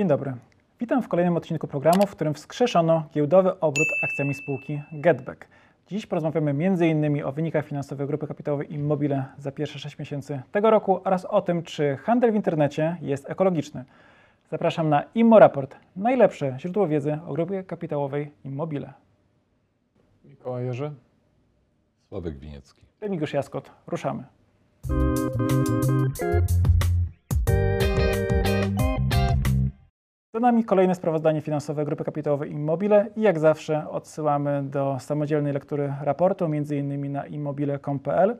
[0.00, 0.34] Dzień dobry.
[0.80, 5.48] Witam w kolejnym odcinku programu, w którym wskrzeszono giełdowy obrót akcjami spółki Getback.
[5.86, 7.24] Dziś porozmawiamy m.in.
[7.24, 11.62] o wynikach finansowych grupy kapitałowej Immobile za pierwsze 6 miesięcy tego roku oraz o tym,
[11.62, 13.84] czy handel w internecie jest ekologiczny.
[14.50, 18.92] Zapraszam na ImmoRaport, najlepsze źródło wiedzy o grupie kapitałowej Immobile.
[20.24, 20.92] Mikołaj Jerzy.
[22.08, 22.82] Sławek Winiecki.
[23.00, 24.24] Remigiusz Jaskot, ruszamy.
[30.34, 35.94] Za nami kolejne sprawozdanie finansowe Grupy Kapitałowej Immobile i jak zawsze odsyłamy do samodzielnej lektury
[36.02, 37.12] raportu, m.in.
[37.12, 38.36] na immobile.com.pl.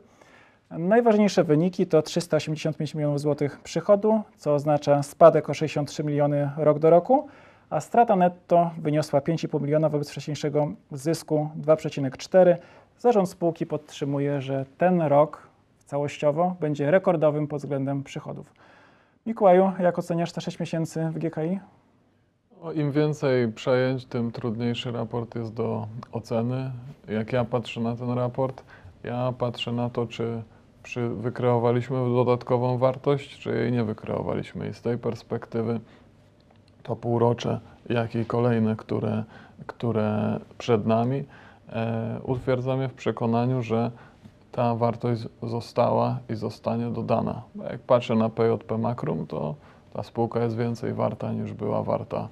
[0.69, 6.89] Najważniejsze wyniki to 385 milionów złotych przychodu, co oznacza spadek o 63 miliony rok do
[6.89, 7.27] roku,
[7.69, 12.55] a strata netto wyniosła 5,5 miliona wobec wcześniejszego zysku 2,4.
[12.99, 15.47] Zarząd spółki podtrzymuje, że ten rok
[15.85, 18.53] całościowo będzie rekordowym pod względem przychodów.
[19.25, 21.59] Mikołaju, jak oceniasz te 6 miesięcy w GKI?
[22.63, 26.71] O, Im więcej przejęć, tym trudniejszy raport jest do oceny.
[27.07, 28.63] Jak ja patrzę na ten raport,
[29.03, 30.41] ja patrzę na to, czy
[30.83, 34.69] przy, wykreowaliśmy dodatkową wartość, czy jej nie wykreowaliśmy.
[34.69, 35.79] I z tej perspektywy
[36.83, 39.23] to półrocze, jak i kolejne, które,
[39.67, 41.23] które przed nami,
[41.69, 43.91] e, utwierdza mnie w przekonaniu, że
[44.51, 47.41] ta wartość została i zostanie dodana.
[47.71, 49.55] Jak patrzę na PJP Makrum, to
[49.93, 52.27] ta spółka jest więcej warta niż była warta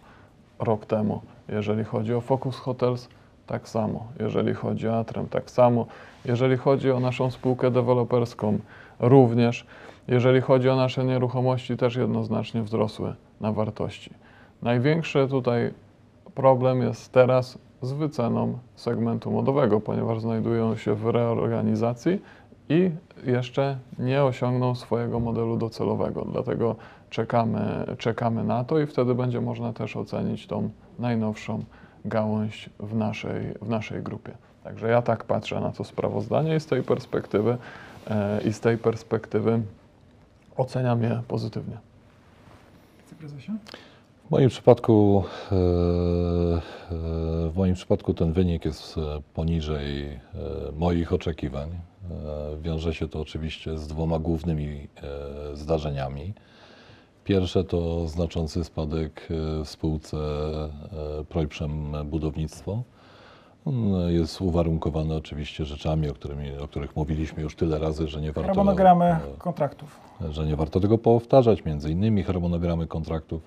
[0.59, 1.21] rok temu.
[1.47, 3.09] Jeżeli chodzi o Focus Hotels,
[3.47, 4.07] tak samo.
[4.19, 5.85] Jeżeli chodzi o Atrem, tak samo.
[6.25, 8.59] Jeżeli chodzi o naszą spółkę deweloperską,
[8.99, 9.65] również.
[10.07, 14.13] Jeżeli chodzi o nasze nieruchomości, też jednoznacznie wzrosły na wartości.
[14.61, 15.73] Największy tutaj
[16.35, 22.21] problem jest teraz z wyceną segmentu modowego, ponieważ znajdują się w reorganizacji
[22.69, 22.91] i
[23.23, 26.25] jeszcze nie osiągną swojego modelu docelowego.
[26.31, 26.75] Dlatego
[27.09, 30.69] czekamy, czekamy na to i wtedy będzie można też ocenić tą
[30.99, 31.63] najnowszą
[32.05, 34.31] gałąź w naszej, w naszej grupie.
[34.63, 37.57] Także ja tak patrzę na to sprawozdanie i z tej perspektywy,
[38.07, 39.61] e, i z tej perspektywy
[40.57, 41.77] oceniam je pozytywnie.
[43.01, 43.53] Wiceprezesie?
[44.27, 45.59] W moim przypadku, e, e,
[47.49, 48.95] w moim przypadku ten wynik jest
[49.33, 50.19] poniżej
[50.77, 51.69] moich oczekiwań.
[52.61, 54.87] Wiąże się to oczywiście z dwoma głównymi
[55.53, 56.33] zdarzeniami.
[57.29, 62.83] Pierwsze to znaczący spadek e, w spółce e, Projprzem Budownictwo.
[63.65, 68.31] On jest uwarunkowany oczywiście rzeczami, o, którymi, o których mówiliśmy już tyle razy, że nie
[68.31, 69.99] warto, Harmonogramy e, kontraktów.
[70.29, 73.41] że nie warto tego powtarzać, między innymi harmonogramy kontraktów.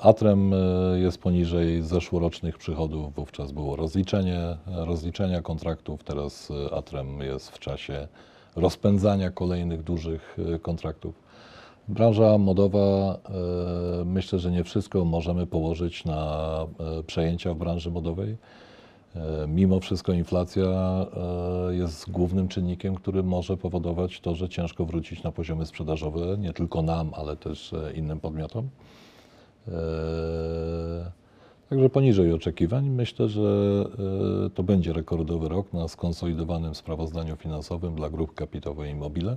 [0.00, 0.52] Atrem
[0.94, 8.08] jest poniżej zeszłorocznych przychodów, wówczas było rozliczenie, rozliczenia kontraktów, teraz Atrem jest w czasie
[8.56, 11.25] rozpędzania kolejnych dużych kontraktów.
[11.88, 16.66] Branża modowa, e, myślę, że nie wszystko możemy położyć na
[16.98, 18.36] e, przejęcia w branży modowej.
[19.16, 20.66] E, Mimo wszystko inflacja
[21.70, 26.82] jest głównym czynnikiem, który może powodować to, że ciężko wrócić na poziomy sprzedażowe, nie tylko
[26.82, 28.68] nam, ale też innym podmiotom.
[31.68, 32.88] Także poniżej oczekiwań.
[32.88, 33.42] Myślę, że
[34.54, 39.36] to będzie rekordowy rok na skonsolidowanym sprawozdaniu finansowym dla grup kapitałowej Immobile.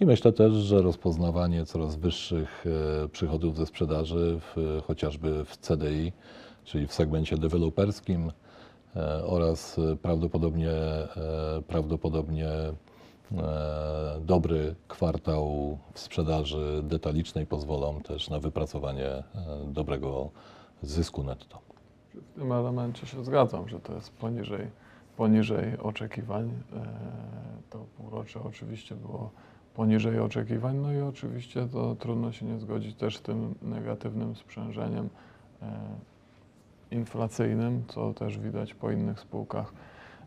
[0.00, 2.64] I myślę też, że rozpoznawanie coraz wyższych
[3.04, 6.12] e, przychodów ze sprzedaży, w, chociażby w CDI,
[6.64, 8.32] czyli w segmencie deweloperskim
[8.96, 11.08] e, oraz prawdopodobnie, e,
[11.66, 12.48] prawdopodobnie
[14.20, 19.22] dobry kwartał w sprzedaży detalicznej pozwolą też na wypracowanie
[19.66, 20.30] dobrego
[20.82, 21.58] zysku netto.
[22.14, 24.70] W tym elemencie się zgadzam, że to jest poniżej,
[25.16, 26.50] poniżej oczekiwań.
[27.70, 29.30] To półrocze oczywiście było
[29.76, 35.08] poniżej oczekiwań, no i oczywiście to trudno się nie zgodzić też z tym negatywnym sprzężeniem
[35.62, 35.66] e,
[36.90, 39.72] inflacyjnym, co też widać po innych spółkach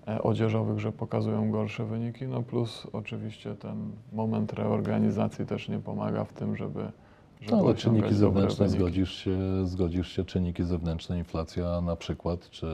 [0.07, 6.23] e, odzieżowych, że pokazują gorsze wyniki, no plus oczywiście ten moment reorganizacji też nie pomaga
[6.23, 6.91] w tym, żeby,
[7.41, 12.67] żeby No, ale czynniki zewnętrzne, zgodzisz się, zgodzisz się, czynniki zewnętrzne, inflacja na przykład, czy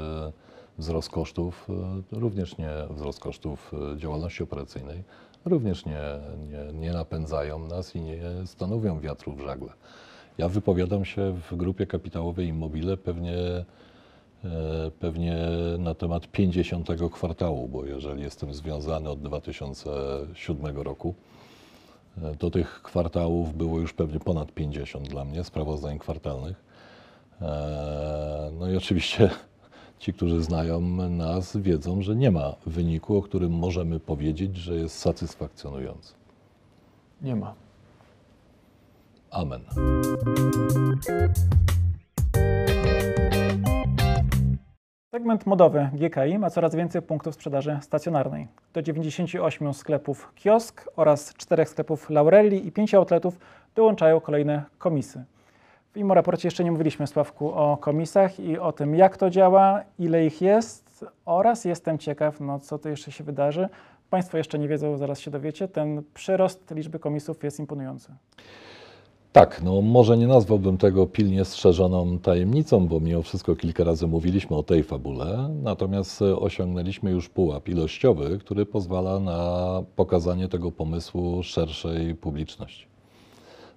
[0.78, 1.68] wzrost kosztów,
[2.13, 5.04] e, również nie wzrost kosztów działalności operacyjnej,
[5.45, 6.01] również nie,
[6.51, 9.69] nie, nie napędzają nas i nie stanowią wiatru w żagle.
[10.38, 13.38] Ja wypowiadam się w grupie kapitałowej Immobile pewnie,
[14.44, 15.38] e, pewnie
[15.80, 21.15] na temat 50 kwartału, bo jeżeli jestem związany od 2007 roku,
[22.24, 26.63] E, Do tych kwartałów było już pewnie ponad 50 dla mnie sprawozdań kwartalnych.
[27.42, 29.30] E, No i oczywiście
[30.06, 35.00] ci, którzy znają nas, wiedzą, że nie ma wyniku, o którym możemy powiedzieć, że jest
[35.00, 36.13] satysfakcjonujący.
[37.22, 37.54] Nie ma.
[39.31, 39.62] Amen.
[45.12, 48.48] Segment modowy GKI ma coraz więcej punktów sprzedaży stacjonarnej.
[48.74, 53.40] Do 98 sklepów kiosk oraz 4 sklepów Laurelli i 5 outletów
[53.75, 55.24] dołączają kolejne komisy.
[55.95, 59.81] W IMO raporcie jeszcze nie mówiliśmy, Sławku, o komisach i o tym, jak to działa,
[60.00, 63.69] ile ich jest oraz jestem ciekaw, no, co to jeszcze się wydarzy.
[64.09, 65.68] Państwo jeszcze nie wiedzą, zaraz się dowiecie.
[65.68, 68.12] Ten przyrost liczby komisów jest imponujący.
[69.31, 74.56] Tak, no może nie nazwałbym tego pilnie strzeżoną tajemnicą, bo mimo wszystko kilka razy mówiliśmy
[74.56, 82.15] o tej fabule, natomiast osiągnęliśmy już pułap ilościowy, który pozwala na pokazanie tego pomysłu szerszej
[82.15, 82.94] publiczności.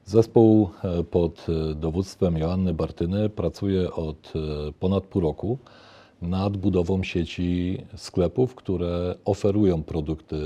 [0.08, 4.32] Zespół e, pod e, dowództwem Joanny Bartyny pracuje od
[4.80, 5.58] ponad pół roku
[6.22, 10.36] nad budową sieci sklepów, które oferują produkty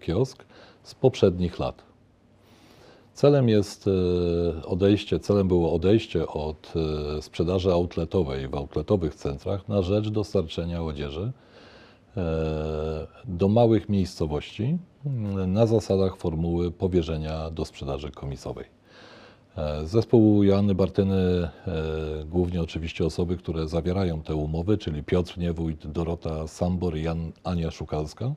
[0.00, 0.44] kiosk
[0.82, 1.94] z poprzednich lat.
[3.14, 6.72] Celem jest e, odejście, celem było odejście od
[7.18, 11.32] e, sprzedaży outletowej w outletowych centrach na rzecz dostarczenia odzieży
[12.16, 14.78] e, do małych miejscowości
[15.46, 18.64] na zasadach formuły powierzenia do sprzedaży komisowej.
[19.84, 21.48] Zespół Joanny Bartyny,
[22.26, 27.70] głównie oczywiście osoby, które zawierają te umowy, czyli Piotr Niewójt, Dorota Sambor i Jan, Ania
[27.70, 28.34] Szukalska,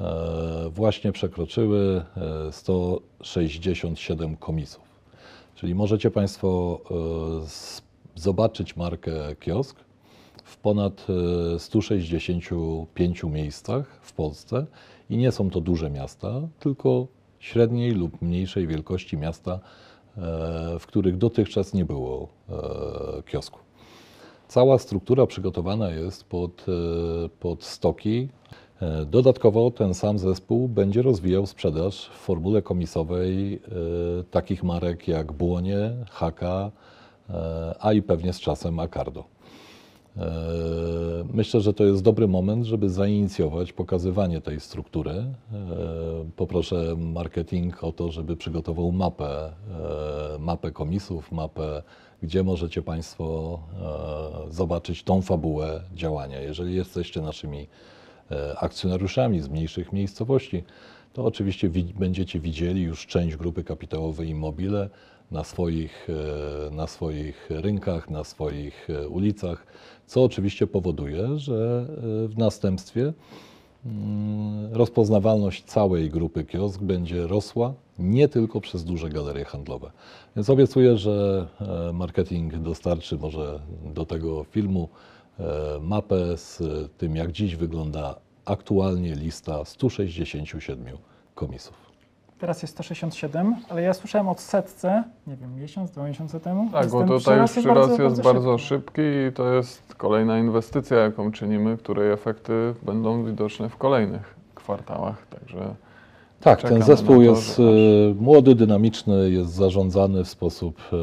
[0.00, 2.04] E, właśnie przekroczyły
[2.50, 4.84] 167 e, komisów.
[5.54, 6.80] Czyli możecie Państwo
[8.16, 9.76] e, zobaczyć markę kiosk
[10.44, 11.06] w ponad
[11.58, 14.66] 165 miejscach w Polsce
[15.10, 17.06] i nie są to duże miasta, tylko
[17.38, 19.60] średniej lub mniejszej wielkości miasta,
[20.80, 22.28] w których dotychczas nie było
[23.26, 23.58] kiosku.
[24.48, 26.66] Cała struktura przygotowana jest pod,
[27.40, 28.28] pod stoki
[28.82, 33.58] E, dodatkowo ten sam zespół będzie rozwijał sprzedaż w formule komisowej e,
[34.30, 36.70] takich marek jak Błonie, Haka,
[37.30, 39.24] e, a i pewnie z czasem Acardo.
[41.32, 45.24] Myślę, że to jest dobry moment, żeby zainicjować pokazywanie tej struktury.
[46.36, 49.52] Poproszę marketing o to, żeby przygotował mapę,
[50.38, 51.82] mapę komisów, mapę,
[52.22, 53.58] gdzie możecie Państwo
[54.50, 56.40] zobaczyć tą fabułę działania.
[56.40, 57.66] Jeżeli jesteście naszymi
[58.30, 60.64] E, akcjonariuszami z mniejszych miejscowości,
[61.12, 64.90] to oczywiście będziecie widzieli już część grupy kapitałowej Immobile
[65.30, 66.08] na swoich,
[66.68, 69.66] e, na swoich rynkach, na swoich e, ulicach,
[70.06, 71.86] co oczywiście powoduje, że
[72.28, 73.12] w następstwie
[73.86, 79.90] mm, rozpoznawalność całej grupy kiosk będzie rosła nie tylko przez duże galerie handlowe.
[80.36, 81.46] Więc obiecuję, że
[81.92, 83.60] marketing dostarczy może
[83.94, 84.88] do tego filmu
[85.40, 86.62] E, mapę z
[86.98, 88.14] tym, jak dziś wygląda
[88.44, 90.98] aktualnie lista 167
[91.34, 91.74] komisów.
[92.38, 96.70] Teraz jest 167, ale ja słyszałem od setce, nie wiem, miesiąc, dwa miesiące temu.
[96.72, 101.32] Tak, bo tutaj już przyrost jest, bardzo, bardzo szybki i to jest kolejna inwestycja, jaką
[101.32, 105.26] czynimy, której efekty będą widoczne w kolejnych kwartałach.
[105.26, 105.74] Także
[106.40, 107.60] tak, ten zespół to, jest.
[107.60, 107.62] E,
[108.14, 110.96] młody, dynamiczny, jest zarządzany w sposób e,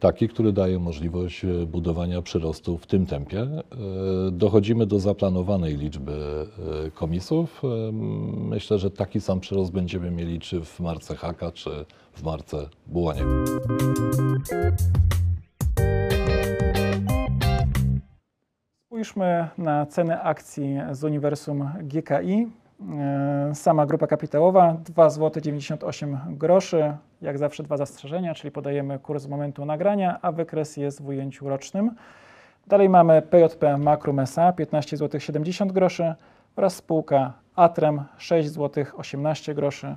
[0.00, 3.46] taki, który daje możliwość e, budowania przyrostu w tym tempie.
[4.32, 6.12] Dochodzimy do zaplanowanej liczby
[6.94, 7.62] komisów.
[8.32, 11.70] Myślę, że taki sam przyrost będziemy mieli czy w marce Haka, czy
[12.12, 13.22] w marce Bułanie.
[18.86, 22.63] Spójrzmy na ceny akcji z uniwersum GKI.
[22.92, 26.96] E, sama grupa kapitałowa 2 zł 98 groszy.
[27.22, 31.48] Jak zawsze dwa zastrzeżenia, czyli podajemy kurs z momentu nagrania, a wykres jest w ujęciu
[31.48, 31.90] rocznym.
[32.66, 36.14] Dalej mamy PJP Makrum SA 15 zł 70 groszy
[36.56, 39.96] oraz spółka Atrem 6 zł 18 groszy.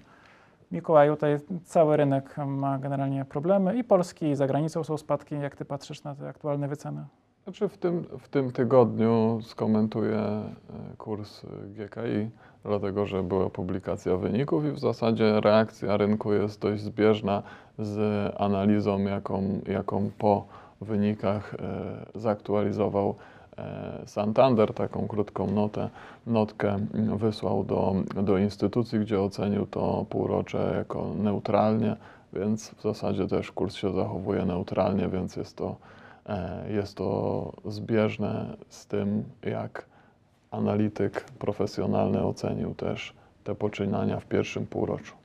[0.71, 5.39] Mikołaju, tutaj cały rynek ma generalnie problemy i polski, i za granicą są spadki.
[5.39, 7.05] Jak ty patrzysz na te aktualne wyceny?
[7.43, 10.51] Znaczy w tym, w tym tygodniu skomentuję e,
[10.97, 12.29] kurs GKI
[12.67, 17.43] dlatego że była publikacja wyników i w zasadzie reakcja rynku jest dość zbieżna
[17.79, 17.99] z
[18.41, 20.45] analizą, jaką, jaką po
[20.81, 23.15] wynikach e, zaktualizował
[23.57, 25.89] e, Santander, taką krótką notę,
[26.27, 26.77] notkę
[27.17, 31.95] wysłał do, do instytucji, gdzie ocenił to półrocze jako neutralnie,
[32.33, 35.75] więc w zasadzie też kurs się zachowuje neutralnie, więc jest to,
[36.25, 39.85] e, jest to zbieżne z tym, jak
[40.51, 43.13] analityk profesjonalny ocenił też
[43.43, 45.15] te poczynania w pierwszym półroczu.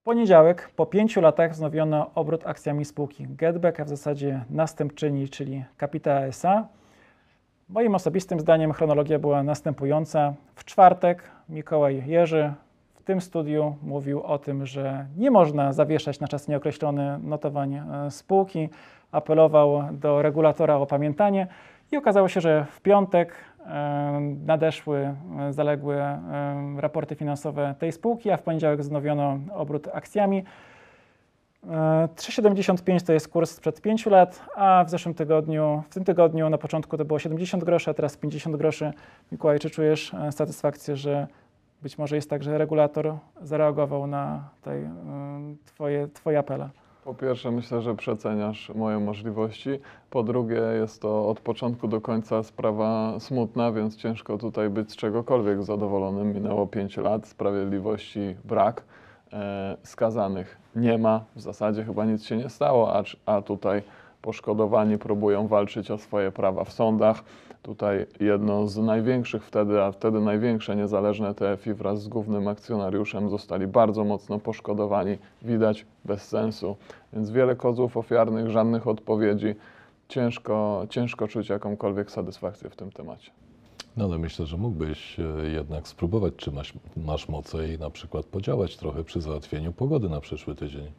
[0.00, 5.64] W poniedziałek po pięciu latach wznowiono obrót akcjami spółki Getback, a w zasadzie następczyni, czyli
[5.76, 6.68] Kapita SA.
[7.68, 10.34] Moim osobistym zdaniem chronologia była następująca.
[10.54, 12.52] W czwartek Mikołaj Jerzy
[12.94, 18.10] w tym studiu mówił o tym, że nie można zawieszać na czas nieokreślony notowań e,
[18.10, 18.68] spółki.
[19.14, 21.46] Apelował do regulatora o pamiętanie
[21.92, 23.34] i okazało się, że w piątek
[23.66, 30.44] e, nadeszły e, zaległe e, raporty finansowe tej spółki, a w poniedziałek wznowiono obrót akcjami.
[31.70, 36.50] E, 3,75 to jest kurs sprzed 5 lat, a w zeszłym tygodniu, w tym tygodniu
[36.50, 38.92] na początku to było 70 groszy, a teraz 50 groszy.
[39.32, 41.26] Mikołaj, czy czujesz e, satysfakcję, że
[41.82, 44.90] być może jest tak, że regulator zareagował na tej, e,
[45.64, 46.70] twoje, twoje apele?
[47.04, 49.70] Po pierwsze, myślę, że przeceniasz moje możliwości.
[50.10, 54.96] Po drugie, jest to od początku do końca sprawa smutna, więc ciężko tutaj być z
[54.96, 56.34] czegokolwiek zadowolonym.
[56.34, 58.82] Minęło 5 lat, sprawiedliwości brak,
[59.32, 63.82] e, skazanych nie ma, w zasadzie chyba nic się nie stało, a, a tutaj
[64.22, 67.24] poszkodowani próbują walczyć o swoje prawa w sądach.
[67.64, 73.66] Tutaj jedno z największych wtedy, a wtedy największe niezależne TFI wraz z głównym akcjonariuszem zostali
[73.66, 75.18] bardzo mocno poszkodowani.
[75.42, 76.76] Widać bez sensu.
[77.12, 79.54] Więc wiele kozłów ofiarnych, żadnych odpowiedzi.
[80.08, 83.30] Ciężko, ciężko czuć jakąkolwiek satysfakcję w tym temacie.
[83.96, 88.26] No ale myślę, że mógłbyś e, jednak spróbować, czy masz, masz moce i na przykład
[88.26, 90.92] podziałać trochę przy załatwieniu pogody na przyszły tydzień.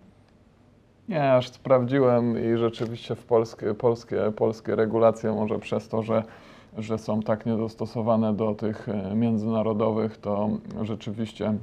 [1.10, 6.24] Nie, aż sprawdziłem i rzeczywiście w polskie, polskie, polskie regulacje, może przez to, że,
[6.78, 10.50] że są tak niedostosowane do tych e, międzynarodowych, to
[10.82, 11.54] rzeczywiście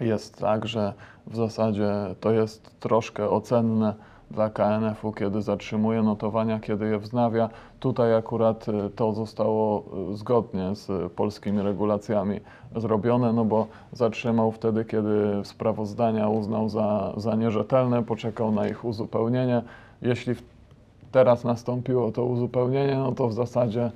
[0.00, 0.92] jest tak, że
[1.26, 3.94] w zasadzie to jest troszkę ocenne
[4.30, 7.50] dla KNF-u, kiedy zatrzymuje notowania, kiedy je wznawia.
[7.80, 12.40] Tutaj akurat e, to zostało e, zgodnie z polskimi regulacjami
[12.76, 19.62] zrobione, no bo zatrzymał wtedy, kiedy sprawozdania uznał za, za nierzetelne, poczekał na ich uzupełnienie.
[20.02, 20.34] Jeśli
[21.12, 23.90] teraz nastąpiło to uzupełnienie, no to w zasadzie,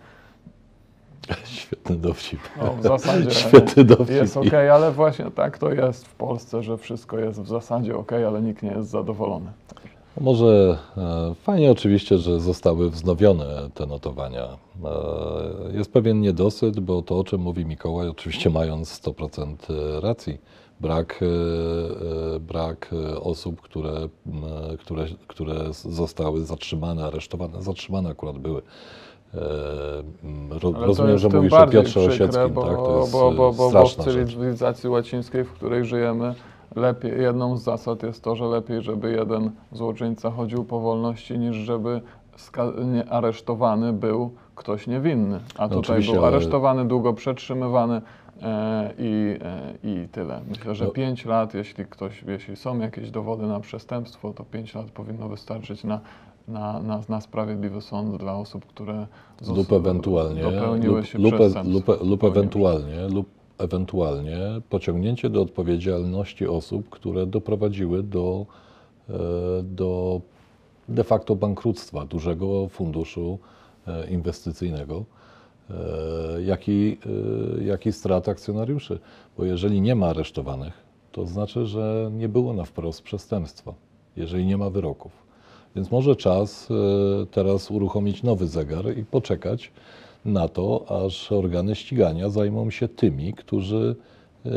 [1.88, 2.40] Świetny dowcip.
[2.62, 4.10] no w zasadzie Świetny dowcip.
[4.10, 8.12] jest ok, ale właśnie tak to jest w Polsce, że wszystko jest w zasadzie ok,
[8.12, 9.50] ale nikt nie jest zadowolony.
[10.20, 14.44] Może e, fajnie oczywiście, że zostały wznowione te notowania.
[14.44, 19.56] E, jest pewien niedosyt, bo to, o czym mówi Mikołaj, oczywiście mając 100%
[20.00, 20.38] racji,
[20.80, 21.26] brak, e,
[22.36, 24.08] e, brak e, osób, które,
[24.78, 28.62] które, które zostały zatrzymane, aresztowane, zatrzymane akurat były.
[29.34, 29.38] E,
[30.62, 32.76] Ro, rozumiem, jest że mówisz o Piotrze przykre, Osieckim, bo, tak?
[32.76, 34.30] To jest bo, bo, e, bo, bo w straszna rzecz.
[34.30, 36.34] cywilizacji łacińskiej, w której żyjemy,
[36.76, 41.56] lepiej, jedną z zasad jest to, że lepiej, żeby jeden złoczyńca chodził po wolności, niż
[41.56, 42.00] żeby
[42.84, 45.40] nie, aresztowany był ktoś niewinny.
[45.58, 48.02] A No tutaj był ale- aresztowany, długo przetrzymywany
[48.42, 50.40] e, i, e, i tyle.
[50.48, 50.90] Myślę, że No.
[50.90, 55.84] 5 lat, jeśli ktoś, jeśli są jakieś dowody na przestępstwo, to 5 lat powinno wystarczyć
[55.84, 56.00] na,
[56.48, 59.06] na, na, na sprawiedliwy sąd dla osób, które
[59.56, 63.26] lub ewentualnie, dopełniły lub, się lub, e- lub, lub Popełniły ewentualnie, lub
[63.58, 64.38] ewentualnie
[64.70, 68.46] pociągnięcie do odpowiedzialności osób, które doprowadziły do,
[69.10, 69.12] e,
[69.62, 70.20] do
[70.88, 73.38] de facto bankructwa dużego funduszu
[73.86, 75.04] e, inwestycyjnego,
[75.70, 75.74] e,
[76.42, 76.98] jak i,
[77.60, 78.98] e, jak i strat akcjonariuszy.
[79.36, 80.72] Bo jeżeli nie ma aresztowanych,
[81.12, 83.74] to znaczy, że nie było na wprost przestępstwa,
[84.16, 85.27] jeżeli nie ma wyroków.
[85.76, 89.70] Więc może czas e, teraz uruchomić nowy zegar i poczekać
[90.24, 93.96] na to, aż organy ścigania zajmą się tymi, którzy
[94.46, 94.50] e,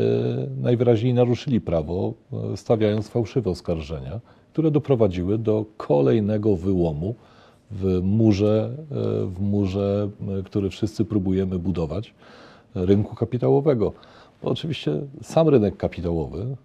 [0.60, 4.20] najwyraźniej naruszyli prawo, e, stawiając fałszywe oskarżenia,
[4.52, 7.14] które doprowadziły do kolejnego wyłomu
[7.70, 8.70] w murze,
[9.26, 10.10] w murze,
[10.44, 12.14] który wszyscy próbujemy budować,
[12.74, 13.92] rynku kapitałowego.
[14.42, 16.56] Bo oczywiście sam rynek kapitałowy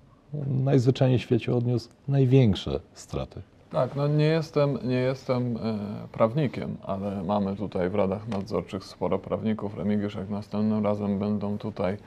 [0.48, 3.42] najzwyczajniej w świecie odniósł największe straty.
[3.72, 9.20] Tak, no nie jestem, nie jestem e, prawnikiem, ale mamy tutaj w radach nadzorczych sporo
[9.20, 9.78] prawników.
[9.78, 11.98] Remigiusz, jak następnym razem będą tutaj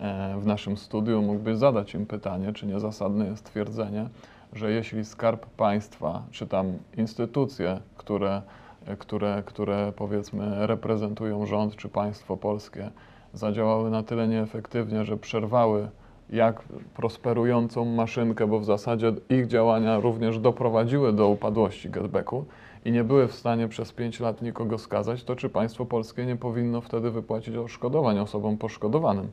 [0.00, 4.08] e, w naszym studiu, mógłbyś zadać im pytanie, czy niezasadne jest twierdzenie,
[4.52, 8.42] że jeśli Skarb Państwa, czy tam instytucje, które,
[8.86, 12.90] e, które, które powiedzmy reprezentują rząd czy państwo polskie,
[13.34, 15.88] zadziałały na tyle nieefektywnie, że przerwały
[16.32, 16.62] jak
[16.96, 22.44] prosperującą maszynkę, bo w zasadzie ich działania również doprowadziły do upadłości getbacku
[22.84, 26.36] i nie były w stanie przez 5 lat nikogo skazać, to czy państwo polskie nie
[26.36, 29.28] powinno wtedy wypłacić odszkodowań osobom poszkodowanym?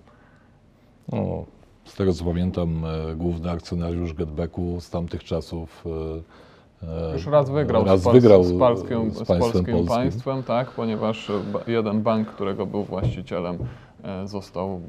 [1.12, 1.46] No,
[1.86, 5.86] z tego co pamiętam, e, główny akcjonariusz Getbacku z tamtych czasów
[6.84, 9.88] e, e, Już raz wygrał, raz z, wygrał z, polskim, z z państwem polskim polskim.
[9.88, 11.32] państwem, tak, ponieważ
[11.68, 13.58] jeden bank, którego był właścicielem,
[14.26, 14.82] został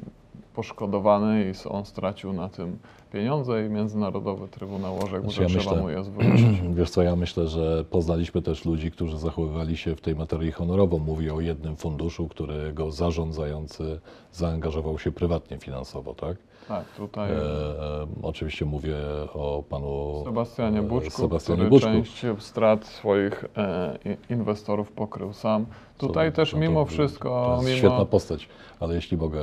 [0.62, 2.78] poszkodowany i on stracił na tym
[3.12, 6.60] pieniądze i Międzynarodowy Trybunał orzekł, Znaczy, ja że trzeba myślę- mu je zwrócić.
[6.78, 10.98] Wiesz co, ja myślę, że poznaliśmy też ludzi, którzy zachowywali się w tej materii honorowo.
[10.98, 14.00] Mówię o jednym funduszu, którego zarządzający
[14.32, 16.36] zaangażował się prywatnie finansowo, tak?
[16.68, 18.96] Tak, tutaj E, e, oczywiście mówię
[19.34, 21.88] o panu Sebastianie e, Buczku, Sebastianie który Buczku.
[21.88, 23.98] część strat swoich e,
[24.30, 25.66] inwestorów pokrył sam.
[25.98, 27.78] Tutaj Co- też no to- mimo to wszystko, jest mimo...
[27.78, 28.48] świetna postać,
[28.80, 29.40] ale jeśli mogę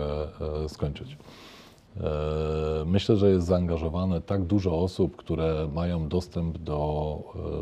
[0.66, 1.18] e, skończyć.
[1.98, 2.02] E,
[2.86, 7.20] Myślę, że jest zaangażowane tak dużo osób, które mają dostęp do,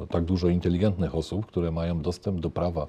[0.10, 2.88] tak dużo inteligentnych osób, które mają dostęp do prawa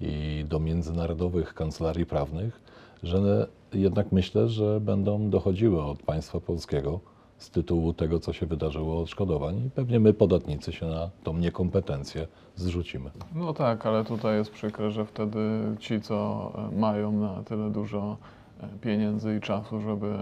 [0.00, 2.60] i do międzynarodowych kancelarii prawnych,
[3.02, 7.00] że jednak myślę, że będą dochodziły od państwa polskiego
[7.38, 12.26] z tytułu tego, co się wydarzyło odszkodowań i pewnie my, podatnicy, się na tą niekompetencję
[12.56, 13.10] zrzucimy.
[13.34, 15.38] No tak, ale tutaj jest przykre, że wtedy
[15.78, 18.16] ci, co e, mają na tyle dużo
[18.60, 20.14] e, pieniędzy i czasu, żeby,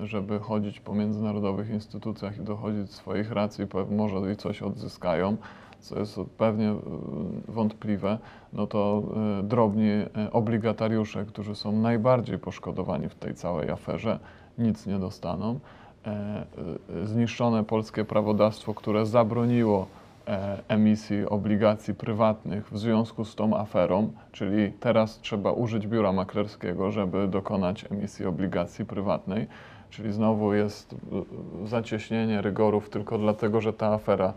[0.00, 5.36] żeby chodzić po międzynarodowych instytucjach i dochodzić swoich racji, może i coś odzyskają,
[5.80, 6.76] co jest pewnie e,
[7.48, 8.18] wątpliwe,
[8.52, 9.02] no to
[9.40, 14.18] e, drobni e, obligatariusze, którzy są najbardziej poszkodowani w tej całej aferze,
[14.58, 15.60] nic nie dostaną.
[17.04, 19.86] Zniszczone polskie prawodawstwo, które zabroniło
[20.68, 27.28] emisji obligacji prywatnych w związku z tą aferą, czyli teraz trzeba użyć biura maklerskiego, żeby
[27.28, 29.46] dokonać emisji obligacji prywatnej,
[29.90, 30.94] czyli znowu jest
[31.64, 34.34] zacieśnienie rygorów tylko dlatego, że ta afera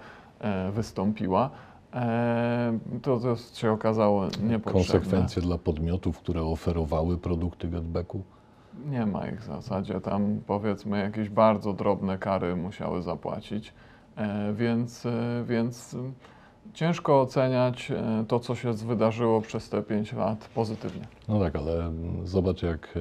[0.71, 1.50] wystąpiła.
[1.93, 4.71] E, To, to się okazało niepotrzebne.
[4.71, 8.21] Konsekwencje dla podmiotów, które oferowały produkty Getbacku?
[8.85, 10.01] Nie ma ich w zasadzie.
[10.01, 13.73] Tam powiedzmy jakieś bardzo drobne kary musiały zapłacić,
[14.15, 15.97] e, więc, e, więc e,
[16.73, 21.07] ciężko oceniać e, to, co się wydarzyło przez te 5 lat pozytywnie.
[21.27, 22.93] No tak, ale mm, zobacz, jak,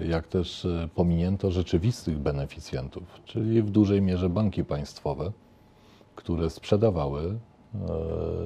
[0.00, 5.32] e, jak też e, pominięto rzeczywistych beneficjentów, czyli w dużej mierze banki państwowe,
[6.14, 7.78] które sprzedawały e,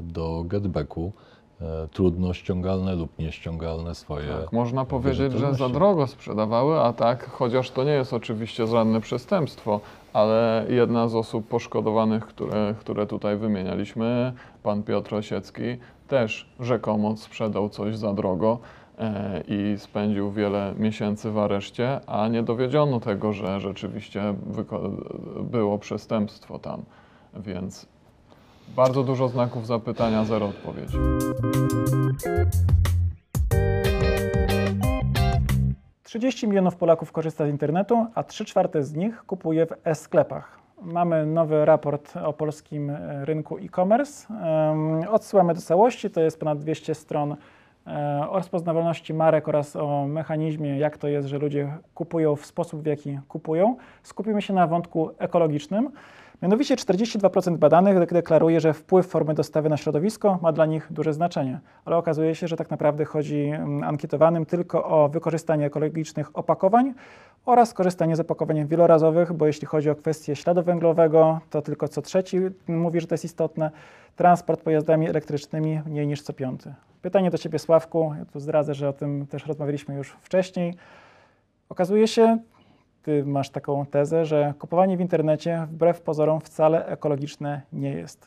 [0.03, 1.13] do Getbacku
[1.61, 4.29] e, trudno ściągalne lub nieściągalne swoje.
[4.29, 9.01] Tak, można powiedzieć, że za drogo sprzedawały, a tak, chociaż to nie jest oczywiście żadne
[9.01, 9.81] przestępstwo,
[10.13, 15.77] ale jedna z osób poszkodowanych, które, które tutaj wymienialiśmy, pan Piotr Osiecki,
[16.09, 18.59] też rzekomo sprzedał coś za drogo
[18.99, 24.35] e, i spędził wiele miesięcy w areszcie, a nie dowiedziono tego, że rzeczywiście
[25.43, 26.83] było przestępstwo tam,
[27.39, 27.87] więc
[28.77, 30.99] bardzo dużo znaków zapytania, zero odpowiedzi.
[36.03, 40.59] Trzydzieści milionów Polaków korzysta z internetu, a 3 czwarte z nich kupuje w e-sklepach.
[40.83, 44.35] Mamy nowy raport o polskim e, rynku e-commerce.
[45.11, 47.37] Odsyłamy do całości, to jest ponad 200 stron
[47.87, 52.83] e, o rozpoznawalności marek oraz o mechanizmie, jak to jest, że ludzie kupują w sposób,
[52.83, 53.77] w jaki kupują.
[54.03, 55.91] Skupimy się na wątku ekologicznym.
[56.43, 61.13] Mianowicie 42% badanych dek- deklaruje, że wpływ formy dostawy na środowisko ma dla nich duże
[61.13, 66.95] znaczenie, ale okazuje się, że tak naprawdę chodzi mm, ankietowanym tylko o wykorzystanie ekologicznych opakowań
[67.47, 72.03] oraz korzystanie z opakowań wielorazowych, bo jeśli chodzi o kwestię śladu węglowego, to tylko co
[72.03, 73.71] trzeci mówi, że to jest istotne.
[74.17, 76.75] Transport pojazdami elektrycznymi mniej niż co piąty.
[77.03, 78.15] Pytanie do Ciebie, Sławku.
[78.19, 80.75] Ja tu zdradzę, że o tym też rozmawialiśmy już wcześniej.
[81.69, 82.39] Okazuje się,
[83.07, 88.27] ty masz taką tezę, że kupowanie w internecie wbrew pozorom wcale ekologiczne nie jest.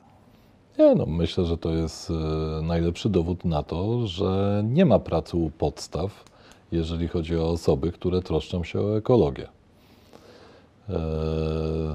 [0.78, 2.13] Nie, no, myślę, że to jest e,
[2.62, 6.24] najlepszy dowód na to, że nie ma pracy u podstaw,
[6.72, 9.48] jeżeli chodzi o osoby, które troszczą się o ekologię.
[10.89, 11.00] E,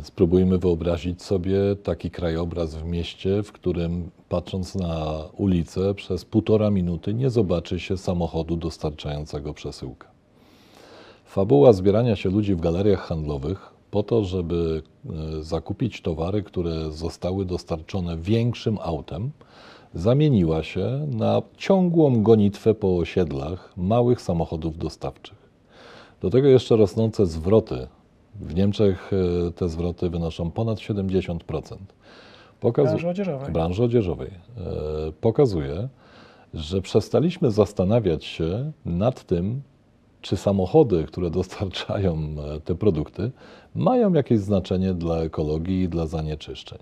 [0.02, 7.14] Spróbujmy wyobrazić sobie taki krajobraz w mieście, w którym patrząc na ulicę przez półtora minuty
[7.14, 10.13] nie zobaczy się samochodu dostarczającego przesyłkę.
[11.24, 14.82] Fabuła zbierania się ludzi w galeriach handlowych po to, żeby
[15.38, 19.30] e, zakupić towary, które zostały dostarczone większym autem,
[19.94, 25.38] zamieniła się na ciągłą gonitwę po osiedlach małych samochodów dostawczych.
[26.20, 27.86] Do tego jeszcze rosnące zwroty.
[28.40, 29.10] W Niemczech
[29.48, 31.38] e, te zwroty wynoszą ponad 70%.
[32.60, 33.52] Pokazu- Branży odzieżowej.
[33.52, 34.30] branży odzieżowej.
[34.30, 35.88] E, Pokazuje,
[36.54, 39.62] że przestaliśmy zastanawiać się nad tym,
[40.24, 43.30] czy samochody, które dostarczają e, te produkty,
[43.74, 46.78] mają jakieś znaczenie dla ekologii i dla zanieczyszczeń.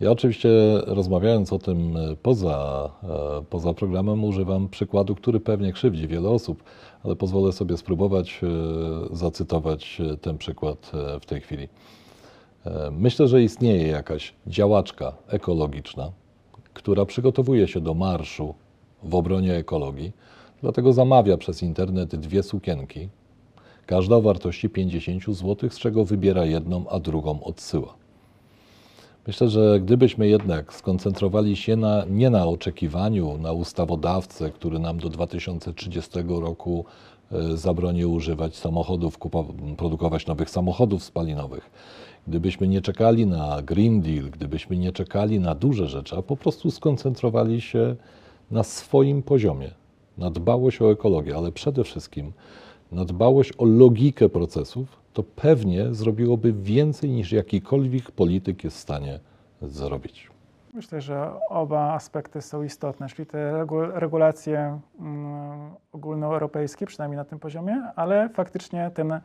[0.00, 0.48] Ja oczywiście
[0.86, 6.62] rozmawiając o tym e, poza, e, poza programem używam przykładu, który pewnie krzywdzi wiele osób,
[7.04, 8.40] ale pozwolę sobie spróbować
[9.12, 11.68] zacytować ten przykład w tej chwili.
[12.90, 16.12] Myślę, że istnieje jakaś działaczka ekologiczna,
[16.74, 18.54] która przygotowuje się do marszu
[19.02, 20.12] w obronie ekologii,
[20.64, 23.08] dlatego zamawia przez internet dwie sukienki,
[23.86, 27.94] Każda o wartości 50 zł, z czego wybiera jedną, a drugą odsyła.
[29.26, 35.08] Myślę, że gdybyśmy jednak skoncentrowali się na, nie na oczekiwaniu na ustawodawcę, który nam do
[35.08, 36.84] 2030 roku
[37.32, 39.18] e, zabroni używać samochodów,
[39.76, 41.70] produkować nowych samochodów spalinowych,
[42.28, 46.70] gdybyśmy nie czekali na Green Deal, gdybyśmy nie czekali na duże rzeczy, a po prostu
[46.70, 47.96] skoncentrowali się
[48.50, 49.70] na swoim poziomie,
[50.18, 52.32] na dbałość o ekologię, ale przede wszystkim
[52.92, 59.20] na dbałość o logikę procesów, to pewnie zrobiłoby więcej niż jakikolwiek polityk jest w stanie
[59.62, 60.30] zrobić.
[60.74, 67.38] Myślę, że oba aspekty są istotne, czyli te regu- regulacje mm, ogólnoeuropejskie, przynajmniej na tym
[67.38, 69.20] poziomie, ale faktycznie ten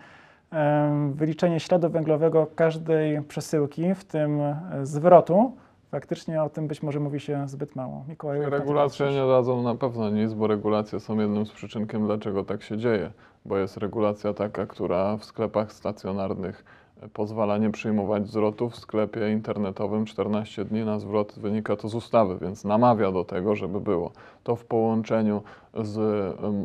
[1.12, 5.52] wyliczenie śladu węglowego każdej przesyłki, w tym e, zwrotu,
[5.92, 8.06] faktycznie o tym być może mówi się zbyt mało.
[8.18, 12.64] To Regulacje nie dadzą na pewno nic, bo regulacje są jednym z przyczynkiem, dlaczego tak
[12.64, 13.12] się dzieje.
[13.46, 16.66] Bo jest regulacja taka, która w sklepach stacjonarnych
[17.02, 21.96] e, pozwala nie przyjmować zwrotów, w sklepie internetowym 14 dni na zwrot wynika to z
[21.96, 24.12] ustawy, więc namawia do tego, żeby było.
[24.44, 25.42] To w połączeniu
[25.84, 26.00] z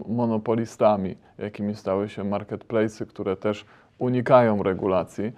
[0.09, 3.65] monopolistami, jakimi stały się marketplace'y, które też
[3.99, 5.33] unikają regulacji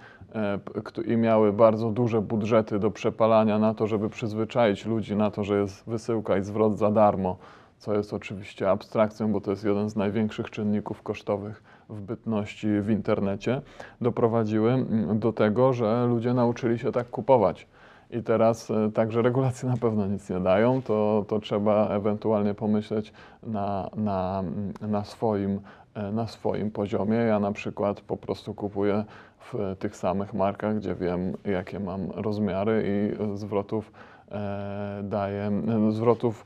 [1.05, 5.59] i miały bardzo duże budżety do przepalania na to, żeby przyzwyczaić ludzi na to, że
[5.59, 7.37] jest wysyłka i zwrot za darmo,
[7.77, 12.89] co jest oczywiście abstrakcją, bo to jest jeden z największych czynników kosztowych w bytności w
[12.89, 13.61] internecie,
[14.01, 17.67] doprowadziły do tego, że ludzie nauczyli się tak kupować.
[18.11, 23.13] I teraz e, także regulacje na pewno nic nie dają, to, to trzeba ewentualnie pomyśleć
[23.43, 24.43] na, na,
[24.81, 25.59] na, swoim,
[25.93, 27.17] e, na swoim poziomie.
[27.17, 29.05] Ja na przykład po prostu kupuję
[29.53, 33.91] w tych samych markach, gdzie wiem, jakie mam rozmiary i zwrotów
[34.31, 35.51] e, daję,
[35.87, 36.45] e, zwrotów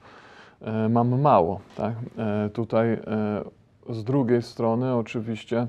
[0.61, 1.59] e, mam mało.
[1.77, 1.93] Tak?
[2.53, 2.97] Tutaj
[3.89, 5.67] z drugiej strony oczywiście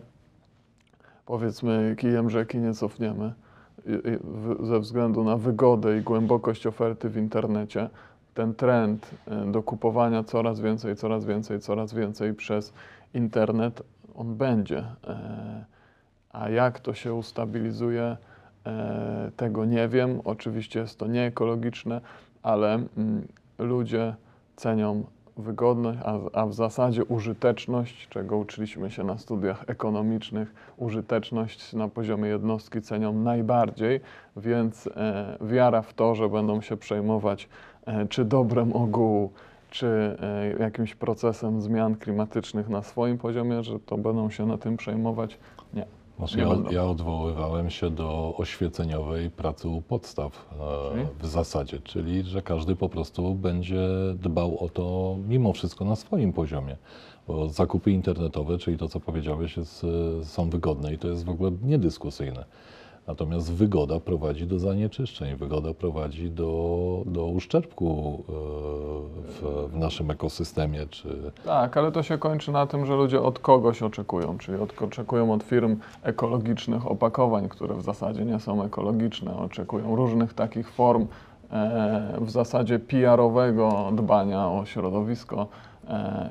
[1.27, 3.33] powiedzmy kijem rzeki nie cofniemy
[4.61, 7.89] ze względu na wygodę i głębokość oferty w internecie,
[8.35, 9.11] ten trend
[9.53, 12.73] do kupowania coraz więcej, coraz więcej, coraz więcej przez
[13.15, 13.83] internet,
[14.15, 14.85] on będzie.
[16.33, 18.17] A jak to się ustabilizuje,
[18.67, 20.21] e, tego nie wiem.
[20.25, 22.01] Oczywiście jest to nieekologiczne,
[22.43, 23.27] ale mm,
[23.59, 24.15] ludzie
[24.57, 25.05] cenią
[25.37, 25.99] wygodność,
[26.33, 33.13] a, w zasadzie użyteczność, czego uczyliśmy się na studiach ekonomicznych, użyteczność na poziomie jednostki cenią
[33.13, 34.01] najbardziej,
[34.37, 37.49] więc e, wiara w to, że będą się przejmować
[37.87, 39.33] e, czy dobrem ogółu,
[39.71, 40.17] czy
[40.61, 45.39] jakimś procesem zmian klimatycznych na swoim poziomie, że to będą się na tym przejmować,
[45.75, 46.02] nie.
[46.29, 52.43] Znaczy, ja, ja odwoływałem się do oświeceniowej pracy u podstaw e, w zasadzie, czyli że
[52.43, 56.77] każdy po prostu będzie dbał o to mimo wszystko na swoim poziomie.
[57.29, 59.87] Bo zakupy internetowe, czyli to, co powiedziałeś, jest,
[60.21, 62.45] e, są wygodne i to jest w ogóle niedyskusyjne.
[63.07, 68.33] Natomiast wygoda prowadzi do zanieczyszczeń, wygoda prowadzi do, do uszczerbku e,
[69.33, 73.39] w, w naszym ekosystemie, czy Tak, ale to się kończy na tym, że ludzie od
[73.39, 79.37] kogoś oczekują, czyli od, oczekują od firm ekologicznych opakowań, które w zasadzie nie są ekologiczne,
[79.37, 81.07] oczekują różnych takich form
[81.51, 85.47] e, w zasadzie PR-owego dbania o środowisko.
[85.89, 86.31] E,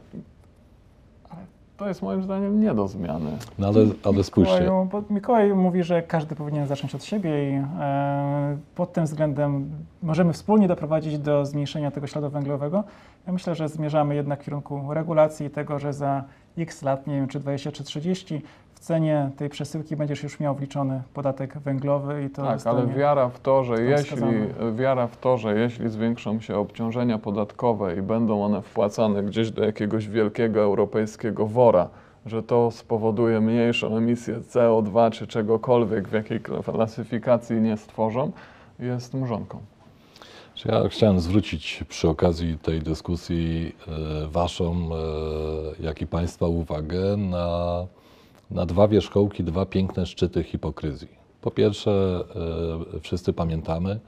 [1.81, 3.37] to jest moim zdaniem nie do zmiany.
[3.59, 4.61] no ale, ale spójrzcie.
[4.61, 9.71] Mikołaju, Mikołaj mówi, że każdy powinien zacząć od siebie i e, pod tym względem
[10.03, 12.83] możemy wspólnie doprowadzić do zmniejszenia tego śladu węglowego.
[13.27, 16.23] Ja myślę, że zmierzamy jednak w kierunku regulacji i tego, że za
[16.57, 20.55] x lat, nie wiem czy 20 czy 30, w cenie tej przesyłki będziesz już miał
[20.55, 22.77] wliczony podatek węglowy i to Tak, zostanie...
[22.77, 24.73] ale wiara w to, że jeśli, wskazane.
[24.75, 29.65] wiara w to, że jeśli zwiększą się obciążenia podatkowe i będą one wpłacane gdzieś do
[29.65, 31.89] jakiegoś wielkiego europejskiego wora,
[32.25, 38.31] że to spowoduje mniejszą emisję CO2 czy czegokolwiek, w jakiej klasyfikacji nie stworzą,
[38.79, 39.59] jest mrzonką.
[40.55, 47.17] Czy Ja chciałem zwrócić przy okazji tej dyskusji e, Waszą, e, jak i Państwa uwagę
[47.17, 47.85] na,
[48.51, 51.21] na dwa wierzchołki, dwa piękne szczyty hipokryzji.
[51.41, 52.23] Po pierwsze,
[52.95, 53.99] e, wszyscy pamiętamy,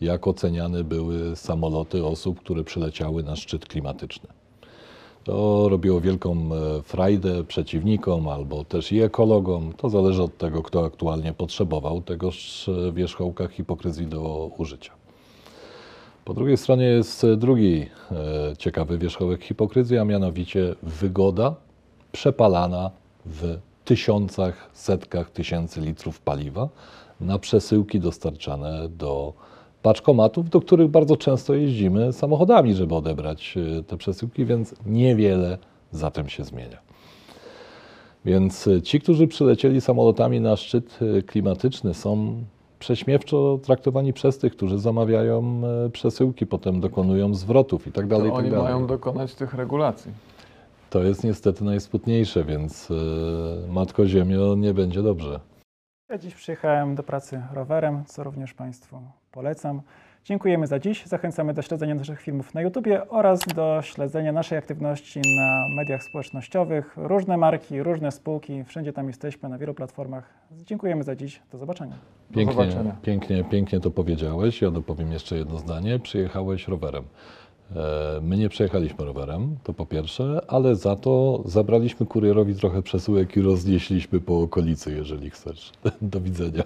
[0.00, 4.28] jak oceniane były samoloty osób, które przyleciały na szczyt klimatyczny.
[5.24, 9.72] To robiło wielką e, frajdę przeciwnikom albo też i ekologom.
[9.76, 14.92] To zależy od tego, kto aktualnie potrzebował tegoż e, wierzchołka hipokryzji do użycia.
[16.24, 17.86] Po drugiej stronie jest drugi
[18.58, 21.54] ciekawy wierzchołek hipokryzji, a mianowicie wygoda
[22.12, 22.90] przepalana
[23.26, 23.58] w
[23.90, 26.68] tysiącach, setkach tysięcy litrów paliwa
[27.20, 29.32] na przesyłki dostarczane do
[29.82, 35.58] paczkomatów, do których bardzo często jeździmy samochodami, żeby odebrać e, te przesyłki, więc niewiele
[35.92, 36.78] za tym się zmienia.
[38.24, 42.44] Więc y, ci, którzy przylecieli samolotami na szczyt y, klimatyczny, są
[42.78, 48.30] prześmiewczo traktowani przez tych, którzy zamawiają e, przesyłki, potem dokonują zwrotów i tak dalej.
[48.30, 50.12] tak oni mają dokonać tych regulacji.
[50.90, 52.94] To jest niestety najsmutniejsze, więc y,
[53.68, 55.40] Matko Ziemio nie będzie dobrze.
[56.08, 59.82] Ja dziś przyjechałem do pracy rowerem, co również Państwu polecam.
[60.24, 61.06] Dziękujemy za dziś.
[61.06, 66.94] Zachęcamy do śledzenia naszych filmów na YouTubie oraz do śledzenia naszej aktywności na mediach społecznościowych.
[66.96, 70.34] Różne marki, różne spółki, wszędzie tam jesteśmy, na wielu platformach.
[70.52, 71.40] Dziękujemy za dziś.
[71.52, 71.94] Do zobaczenia.
[72.30, 72.96] Do Pięknie, zobaczenia.
[73.02, 74.62] pięknie, pięknie to powiedziałeś.
[74.62, 75.98] Ja dopowiem jeszcze jedno zdanie.
[75.98, 77.04] Przyjechałeś rowerem.
[77.76, 83.36] E, My nie przejechaliśmy rowerem, to po pierwsze, ale za to zabraliśmy kurierowi trochę przesyłek
[83.36, 85.72] i roznieśliśmy po okolicy, jeżeli chcesz.
[86.02, 86.62] Do widzenia.